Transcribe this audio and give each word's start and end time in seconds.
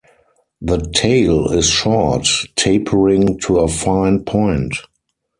The 0.63 0.79
tail 0.95 1.51
is 1.51 1.69
short, 1.69 2.27
tapering 2.55 3.37
to 3.41 3.59
a 3.59 3.67
fine 3.67 4.23
point. 4.25 4.73